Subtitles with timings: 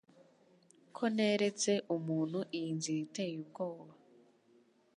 [0.95, 3.93] ko neretse umuntu iyi nzira iteye ubwoba